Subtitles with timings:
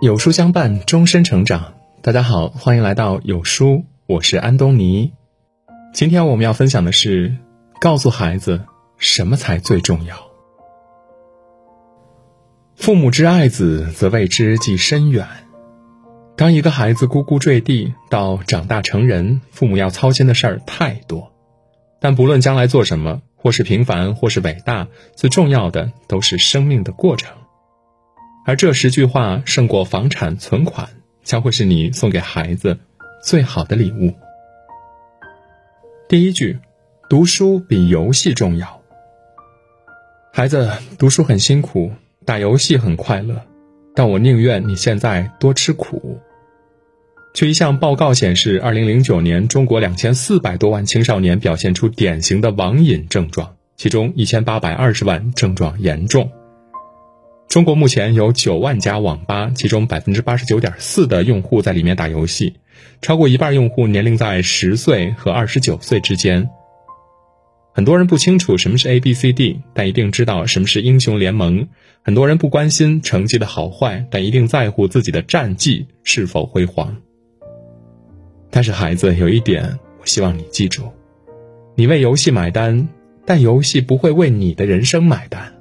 [0.00, 1.74] 有书相伴，终身成长。
[2.02, 5.12] 大家好，欢迎来到有书，我是安东尼。
[5.92, 7.34] 今天我们要分享的是，
[7.80, 8.64] 告诉孩子
[8.96, 10.16] 什么才最重要。
[12.76, 15.26] 父母之爱子，则为之计深远。
[16.36, 21.32] 当一个孩子呱呱坠地到长大成人，父母要操心的事儿太多。
[21.98, 24.86] 但不论将来做什么，或是平凡，或是伟大，
[25.16, 27.36] 最重要的都是生命的过程。
[28.48, 30.88] 而这十句话胜过房产存款，
[31.22, 32.78] 将会是你送给孩子
[33.22, 34.14] 最好的礼物。
[36.08, 36.58] 第一句，
[37.10, 38.80] 读书比游戏重要。
[40.32, 41.92] 孩子读书很辛苦，
[42.24, 43.38] 打游戏很快乐，
[43.94, 46.18] 但我宁愿你现在多吃苦。
[47.34, 56.32] 据一项报告显示，二零零九年中国两千四百多万青少年表现出典型的网瘾症状，其中一千八百二十万症状严重。
[57.48, 62.56] 中国目前有九万家网吧，其中百分之八十九点四的用户在里面打游戏，
[63.00, 66.50] 超过一半用户年龄在十岁和二十九岁之间。
[67.72, 71.66] 很多人不清楚什么是 A B C D，但一定知道什么是英雄联盟。
[72.02, 76.96] 很多人不关心成绩的好坏，但一定在乎自己的战绩是否辉煌。
[78.50, 80.82] 但是孩子，有一点，我希望你记住：
[81.76, 82.88] 你为游戏买单，
[83.24, 85.54] 但游戏不会为你的人生买单。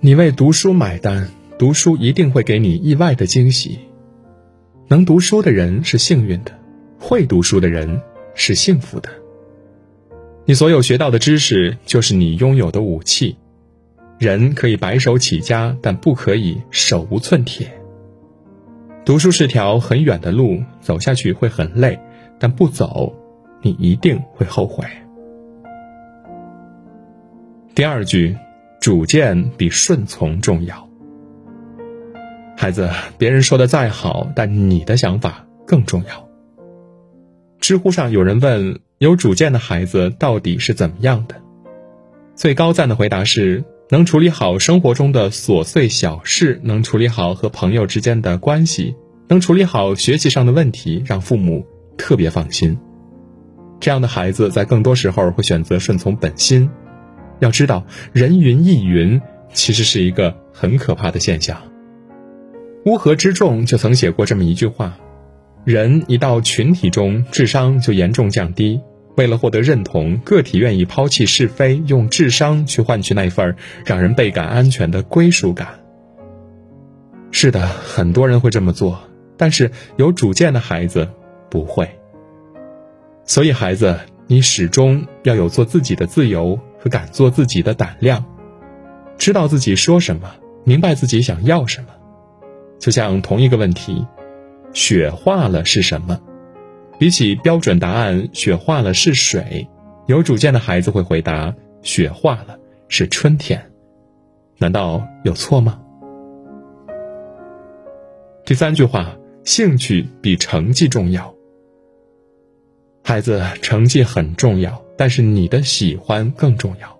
[0.00, 3.80] 你为读书买单，读书一定会给你意外的惊喜。
[4.86, 6.52] 能读书的人是幸运的，
[7.00, 8.00] 会读书的人
[8.32, 9.10] 是幸福的。
[10.44, 13.36] 你所有学到的知识就是你拥有的武器。
[14.20, 17.68] 人可以白手起家，但不可以手无寸铁。
[19.04, 21.98] 读书是条很远的路，走下去会很累，
[22.38, 23.12] 但不走，
[23.62, 24.84] 你一定会后悔。
[27.74, 28.36] 第二句。
[28.80, 30.88] 主见比顺从重要。
[32.56, 36.28] 孩子，别人说的再好，但你的想法更重要。
[37.60, 41.36] 知乎上有人问：有主见的孩子到底是怎么样的？
[42.34, 48.94] 最高赞的回答是：能处理好生活中的琐碎小事，能处理好和朋友之间的关系，
[49.28, 52.78] 能处理好学习上的问题，让父母特别放心。
[53.80, 56.68] 这样的孩子在更多时候会选择顺从本心。
[57.40, 59.20] 要知道，人云亦云
[59.52, 61.60] 其实是一个很可怕的现象。
[62.84, 64.98] 乌合之众就曾写过这么一句话：
[65.64, 68.80] 人一到群体中，智商就严重降低。
[69.16, 75.80] 为了获得认同，个体愿意抛弃是非，用智商去换取那份让人倍感安全的归属感。
[77.30, 79.00] 是的，很多人会这么做，
[79.36, 81.08] 但是有主见的孩子
[81.50, 81.90] 不会。
[83.24, 86.58] 所以，孩子，你始终要有做自己的自由。
[86.78, 88.24] 和敢做自己的胆量，
[89.18, 90.30] 知道自己说什么，
[90.64, 91.88] 明白自己想要什么。
[92.78, 94.06] 就像同一个问题，
[94.72, 96.20] 雪化了是什么？
[96.98, 99.68] 比起标准答案“雪化了是水”，
[100.06, 103.70] 有主见的孩子会回答“雪化了是春天”。
[104.58, 105.80] 难道有错吗？
[108.44, 111.32] 第三句话，兴趣比成绩重要。
[113.04, 114.82] 孩子，成绩很重要。
[114.98, 116.98] 但是你的喜欢更重要。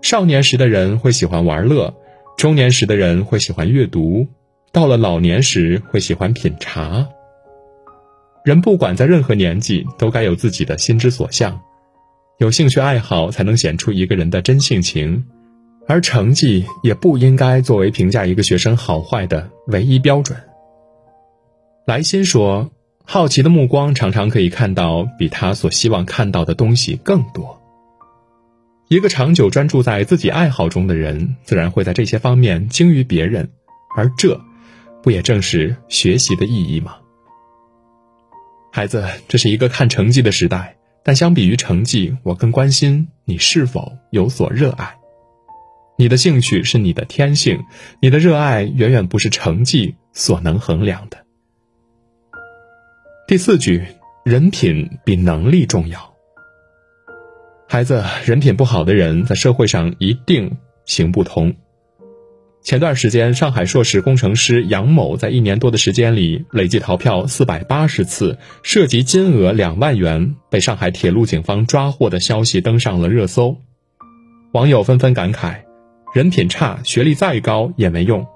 [0.00, 1.94] 少年时的人会喜欢玩乐，
[2.36, 4.26] 中年时的人会喜欢阅读，
[4.72, 7.06] 到了老年时会喜欢品茶。
[8.42, 11.60] 人不管在任何年纪，都该有自己的心之所向，
[12.38, 15.26] 有兴趣爱好才能显出一个人的真性情，
[15.86, 20.38] 而成绩也不应该作为评价一个学生好坏的唯一标准。
[21.86, 22.70] 来信说。
[23.06, 27.60] 好奇的目光常常可以看到比他所希望看到的东西更多。
[28.88, 33.50] 一个长久专注在自己爱好中的人，自然会在这些方面精于别人，
[33.96, 34.40] 而这，
[35.02, 36.96] 不也正是学习的意义吗？
[38.72, 44.96] 孩子，这是一个看成绩的时代，但相比于成绩，我更关心你是否有所热爱。
[45.96, 47.64] 你的兴趣是你的天性，
[48.00, 51.23] 你的热爱远远不是成绩所能衡量的。
[53.26, 53.82] 第四句，
[54.22, 56.14] 人品比能力重要。
[57.66, 61.56] 孩子，人品不好的人在社会上一定行不通。
[62.62, 73.56] 前段时间，上海硕士工程师杨某在一年多的时间里累计逃票四百八十次，涉及金额两万元，被上海铁路警方抓获的消息登上了热搜。
[74.52, 75.62] 网友纷纷感慨：
[76.12, 78.26] 人品差，学历再高也没用。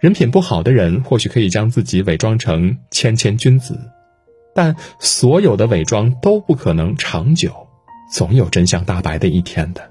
[0.00, 3.76] 人品不好的人，或许可以将自己伪装成谦谦君子，
[4.54, 7.52] 但所有的伪装都不可能长久，
[8.12, 9.90] 总有真相大白的一天的。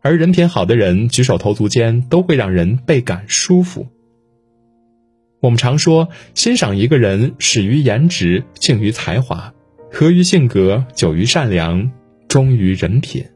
[0.00, 3.86] 而人品好的人，举手投足间都会让人倍感舒服。
[5.40, 9.52] 我们常说，欣赏一个人始于颜值，敬于才华，
[9.90, 11.90] 合于性格，久于善良，
[12.26, 13.26] 忠于人品。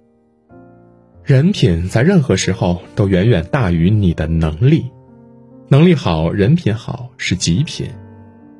[1.25, 4.91] 人品在任何时候都远远大于你的能力。
[5.69, 7.89] 能力好，人品好是极品；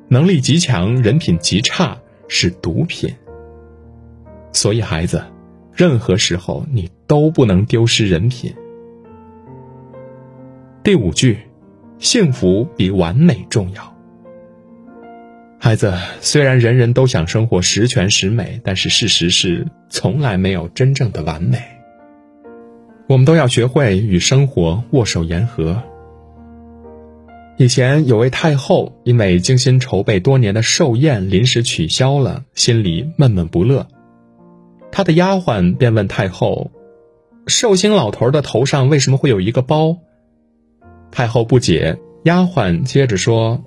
[0.09, 3.15] 能力极强，人品极差是毒品。
[4.51, 5.23] 所以，孩子，
[5.71, 8.53] 任何时候你都不能丢失人品。
[10.83, 11.37] 第五句，
[11.97, 13.95] 幸福比完美重要。
[15.59, 21.57] 孩子，虽然人人都想生活十全十美，但是事实是，从来没有真正的完美。
[23.07, 25.81] 我们都要学会与生活握手言和。
[27.59, 33.87] 以前有位太后，因为精心筹备多年的寿宴临时取消了，心里闷闷不乐。
[34.91, 36.69] 她的丫鬟便问太后
[37.47, 39.97] ：“寿星老头的头上为什么会有一个包？”
[41.11, 43.63] 太后不解，丫鬟接着说：“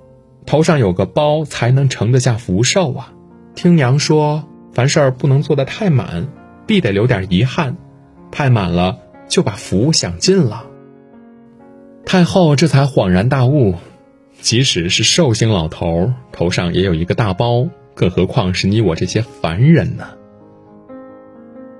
[0.47, 3.13] 头上有个包，才能盛得下福寿啊！
[3.55, 6.29] 听娘说，凡事不能做得太满，
[6.65, 7.75] 必得留点遗憾，
[8.31, 10.67] 太满了就把福享尽了。”
[12.11, 13.75] 太后这才恍然大悟，
[14.41, 20.09] 即使是寿星老头头上也有一个大包，更何况是你我这些凡人呢？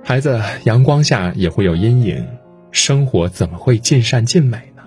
[0.02, 2.26] 孩子，阳光下也会有阴影，
[2.70, 4.82] 生活怎么会尽善尽美呢？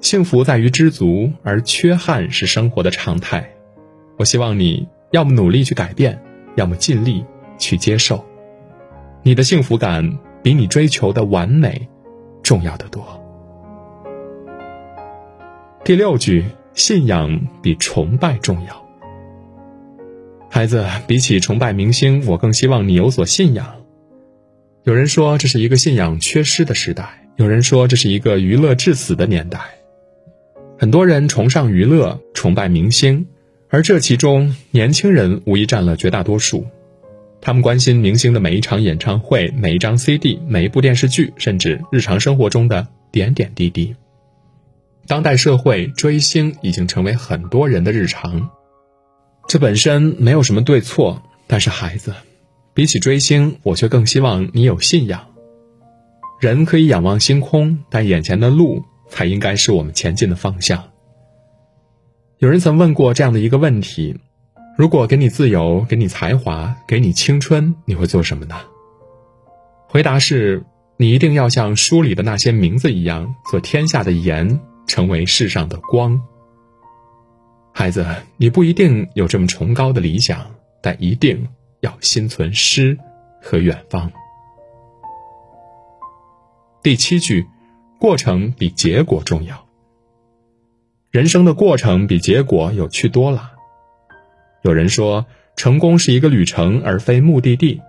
[0.00, 3.50] 幸福在于知足，而缺憾是生活的常态。
[4.16, 6.18] 我希望你要么努力去改变，
[6.56, 7.22] 要么尽力
[7.58, 8.24] 去接受。
[9.22, 11.86] 你的幸福感比你追求的完美
[12.42, 13.20] 重要的多。
[15.84, 18.88] 第六句，信仰比崇拜重要。
[20.48, 23.84] 孩子，比起崇拜明星，我更希望你有所信仰。
[24.84, 29.60] 有人说这是一个信仰缺失的时代，有人说这是一个娱乐至死的年代。
[30.78, 33.26] 很多人崇尚娱乐，崇拜明星，
[33.68, 36.64] 而这其中，年轻人无疑占了绝大多数。
[37.42, 43.94] 他们关心明星的每一场演唱会、每一张 CD、每一部电视剧，甚至日常生活中的点点滴滴。
[45.06, 48.50] 当代社会追星已经成为很多人的日常，
[49.46, 51.22] 这本身没有什么对错。
[51.46, 52.14] 但是孩子，
[52.72, 55.26] 比起追星，我却更希望你有信仰。
[56.40, 60.84] 人可以仰望星空，但眼前的路才应该是我们前进的方向。
[62.38, 64.16] 有人曾问过这样的一个问题：
[64.76, 68.56] 如果给你自由，给你才华，给你青春，你会做什么呢？
[69.86, 70.64] 回答是：
[70.96, 74.60] 你一定要像书里的那些名字一样，做天下的盐。
[74.86, 76.20] 成为世上的光，
[77.72, 80.46] 孩子，你不一定有这么崇高的理想，
[80.80, 81.48] 但一定
[81.80, 82.98] 要心存诗
[83.42, 84.12] 和远方。
[86.82, 87.46] 第七句，
[87.98, 89.64] 过程比结果重要。
[91.10, 93.52] 人生的过程比结果有趣多了。
[94.62, 95.24] 有人说，
[95.56, 97.80] 成功是一个旅程，而非目的地，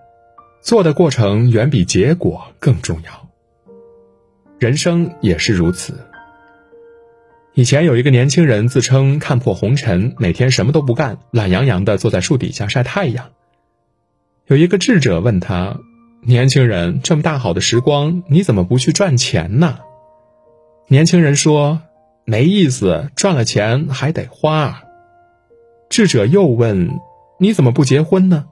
[0.62, 3.28] 做的过程远比结果更重要。
[4.58, 6.05] 人生也是如此。
[7.56, 13.30] 以前有一个年轻人自称看破红尘，每天什么都不干，懒洋洋的坐在树底下晒太阳。
[14.46, 15.80] 有一个智者问他
[16.20, 19.78] ：“年轻人，这么大好的时光，你怎么不去赚钱呢？”
[20.88, 21.80] 年轻人说
[22.26, 24.82] ：“没意思，赚了钱还得花。”
[25.88, 26.90] 智者又问
[27.40, 28.44] ：“你怎么不结婚呢？”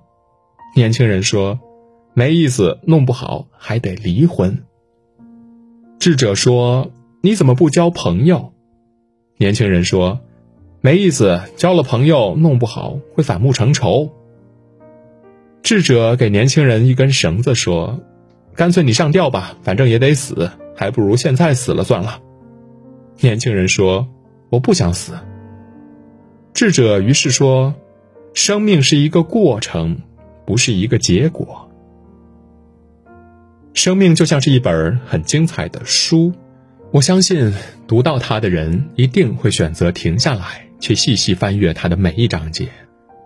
[0.75, 1.61] 年轻人说
[2.16, 4.64] ：“没意思，弄不好还得离婚。”
[6.00, 8.52] 智者说：“你怎么不交朋友？”
[9.36, 10.20] 年轻人说
[10.80, 14.12] ：“没意思，交了朋友弄不好会反目成仇。”
[15.62, 18.00] 智者给年轻人一根绳子说
[18.54, 22.20] ：“干脆你上吊吧，反正也得死，还不如现在死了算了。”
[23.20, 24.06] 年轻人说
[24.50, 25.14] ：“我不想死。”
[26.54, 27.74] 智者于是说
[28.34, 29.98] ：“生命是一个过程，
[30.46, 31.68] 不是一个结果。
[33.72, 36.32] 生命就像是一本很精彩的书。”
[36.94, 37.52] 我相信
[37.88, 42.68] 读到它的人一定会选择停下来，去细细翻阅它的每一章节，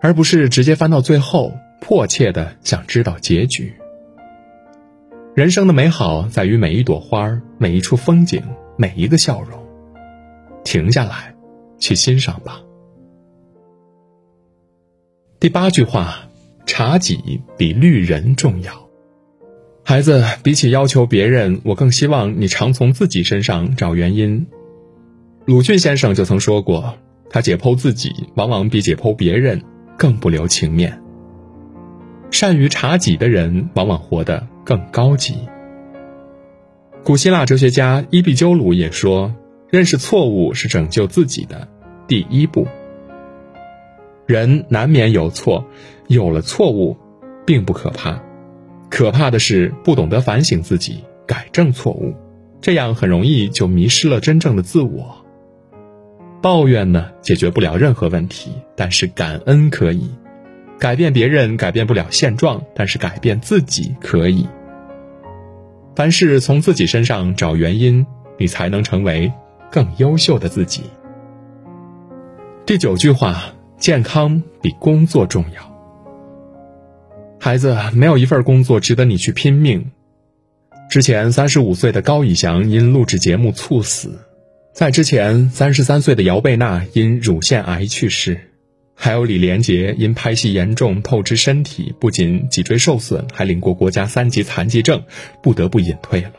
[0.01, 3.71] 而不是直接翻到最后，迫切的想知道结局。
[5.35, 8.41] 人生的美好在于每一朵花、每一处风景、
[8.75, 9.63] 每一个笑容。
[10.63, 11.35] 停下来，
[11.77, 12.61] 去欣赏吧。
[15.39, 16.27] 第八句话：
[16.65, 18.88] 察己比虑人重要。
[19.89, 24.45] 孩子，比起要求别人，我更希望你常从自己身上找原因。
[25.45, 26.93] 鲁迅先生就曾说过，
[27.31, 29.63] 他解剖自己，往往比解剖别人
[29.97, 31.01] 更不留情面。
[32.29, 35.33] 善于察己的人，往往活得更高级。
[37.03, 39.33] 古希腊哲学家伊壁鸠鲁也说
[39.71, 41.67] ：“认识错误是拯救自己的，
[42.07, 42.67] 第一步。
[44.27, 45.65] 人难免有错，
[46.07, 46.95] 有了错误，
[47.43, 48.21] 并不可怕，
[48.89, 52.15] 可怕的是不懂得反省自己，改正错误，
[52.59, 55.25] 这样很容易就迷失了真正的自我。
[56.41, 60.09] 抱怨呢，解决不了任何问题，但是感恩可以。
[60.79, 64.47] 改变别人改变不了现状，但是改变自己可以。
[65.93, 68.05] 凡事从自己身上找原因，
[68.37, 69.29] 你才能成为
[69.69, 70.83] 更优秀的自己。
[72.65, 75.68] 第九句话：健康比工作重要。
[77.41, 79.91] 孩子，没有一份工作值得你去拼命。
[80.89, 84.19] 之前三十五岁的高以翔因录制节目猝死，
[84.73, 88.41] 在之前三十三岁的姚贝娜因乳腺癌去世。
[88.93, 95.01] 还有李连杰因拍戏严重透支身体，不仅脊椎受损，还领过国家三级残疾证，
[95.41, 96.33] 不得不隐退了。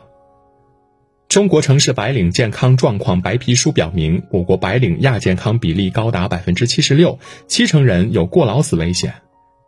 [1.27, 9.15] 中国城市白领健康状况白皮书表明，我国白领亚健康比例高达百分之七十六，七成人有过劳死危险，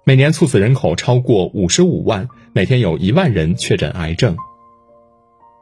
[0.05, 4.37] 每年猝死人口超过五十五万，每天有一万人确诊癌症。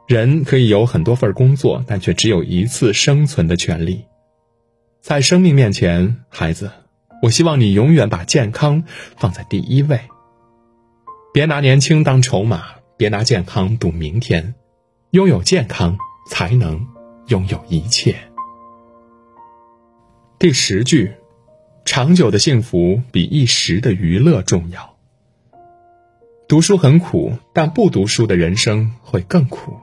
[0.07, 4.05] 人可以有很多份工作，但却只有一次生存的权利。
[4.99, 6.71] 在生命面前，孩子。
[7.21, 8.83] 我希望你永远把健康
[9.15, 9.99] 放在第一位，
[11.31, 12.63] 别拿年轻当筹码，
[12.97, 14.55] 别拿健康赌明天。
[15.11, 15.95] 拥有健康，
[16.27, 16.87] 才能
[17.27, 18.15] 拥有一切。
[20.39, 21.13] 第十句，
[21.83, 24.95] 长久的幸福比一时的娱乐重要。
[26.47, 29.73] 读书很苦，但不读书的人生会更苦。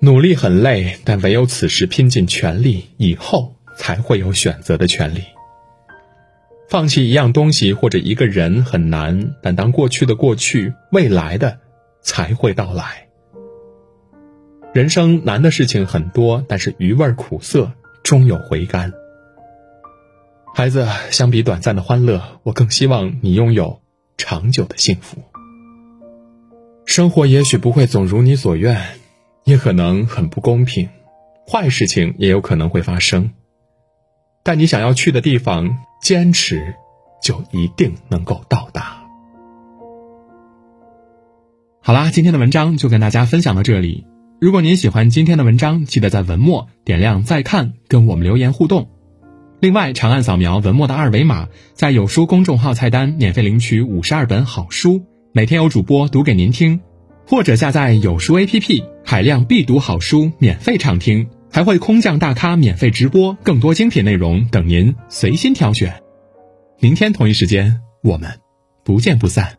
[0.00, 5.22] 努力很累，但唯有此时拼尽全力，以后才会有选择的权利。
[6.68, 11.60] 放弃一样东西或者一个人很难，但当过去的过去，未来的
[12.02, 13.06] 才会到来。
[14.74, 17.72] 人生难的事情很多，但是余味苦涩
[18.02, 18.92] 终有回甘。
[20.58, 23.82] 孩子，相比短暂的欢乐，我更希望你拥有
[24.16, 25.18] 长久的幸福。
[26.86, 28.82] 生活也许不会总如你所愿，
[29.44, 30.88] 也可能很不公平，
[31.46, 33.32] 坏事情也有可能会发生。
[34.42, 35.76] 但你想要去的地方。
[36.00, 36.74] 坚持，
[37.22, 39.04] 就一定能够到达。
[41.82, 44.06] 好啦，今天的文章就跟大家分享到这里。
[44.40, 48.88] 如果您喜欢今天的文章，记得在文末点亮再看，跟我们留言互动。
[49.60, 56.80] 另外，长按扫描文末的二维码，在有书公众号菜单免费领取五十二本好书，每天有主播读给您听；
[57.26, 61.28] 或者下载有书 APP，海量必读好书免费畅听。
[61.50, 66.02] 还会空降大咖免费直播，更多精品内容等您随心挑选。
[66.80, 68.40] 明天同一时间，我们
[68.84, 69.56] 不见不散。